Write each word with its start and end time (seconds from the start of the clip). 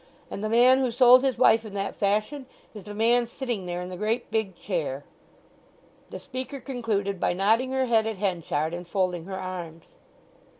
And 0.31 0.43
the 0.43 0.49
man 0.49 0.79
who 0.79 0.89
sold 0.89 1.23
his 1.23 1.37
wife 1.37 1.63
in 1.63 1.75
that 1.75 1.95
fashion 1.95 2.47
is 2.73 2.85
the 2.85 2.95
man 2.95 3.27
sitting 3.27 3.67
there 3.67 3.81
in 3.83 3.89
the 3.89 3.97
great 3.97 4.31
big 4.31 4.55
chair." 4.55 5.03
The 6.09 6.19
speaker 6.19 6.59
concluded 6.59 7.19
by 7.19 7.33
nodding 7.33 7.69
her 7.69 7.85
head 7.85 8.07
at 8.07 8.17
Henchard 8.17 8.73
and 8.73 8.87
folding 8.87 9.25
her 9.25 9.37
arms. 9.37 9.85